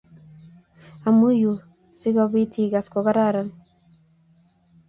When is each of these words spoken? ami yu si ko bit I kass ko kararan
ami 1.07 1.29
yu 1.41 1.53
si 1.99 2.09
ko 2.15 2.23
bit 2.31 2.53
I 2.63 2.65
kass 2.71 2.87
ko 2.93 2.99
kararan 3.05 3.49